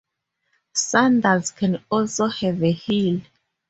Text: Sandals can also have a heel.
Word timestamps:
Sandals 0.73 1.51
can 1.51 1.83
also 1.91 2.25
have 2.25 2.63
a 2.63 2.71
heel. 2.71 3.21